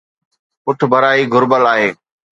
پٺڀرائي 0.63 1.23
گهربل 1.31 1.63
آهي. 1.73 1.89